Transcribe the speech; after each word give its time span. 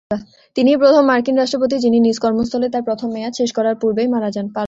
তিনিই 0.55 0.77
প্রথম 0.77 1.03
মার্কিন 1.05 1.35
রাষ্ট্রপতি, 1.37 1.75
যিনি 1.85 1.97
নিজ 1.99 2.17
কর্মস্থলে 2.19 2.67
তার 2.73 2.83
প্রথম 2.89 3.09
মেয়াদ 3.15 3.33
শেষ 3.39 3.49
করার 3.57 3.75
পূর্বেই 3.81 4.09
মারা 4.13 4.29
যান। 4.35 4.45